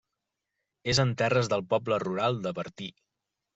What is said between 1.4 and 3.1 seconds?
del poble rural de Bertí.